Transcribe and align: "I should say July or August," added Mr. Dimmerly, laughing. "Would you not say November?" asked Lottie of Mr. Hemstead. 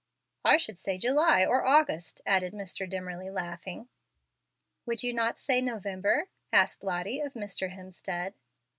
"I 0.43 0.57
should 0.57 0.79
say 0.79 0.97
July 0.97 1.45
or 1.45 1.63
August," 1.63 2.21
added 2.25 2.53
Mr. 2.53 2.89
Dimmerly, 2.89 3.29
laughing. 3.29 3.87
"Would 4.87 5.03
you 5.03 5.13
not 5.13 5.37
say 5.37 5.61
November?" 5.61 6.27
asked 6.51 6.83
Lottie 6.83 7.19
of 7.19 7.33
Mr. 7.35 7.69
Hemstead. 7.75 8.33